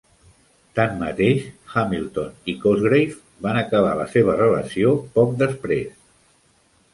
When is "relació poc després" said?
4.41-5.95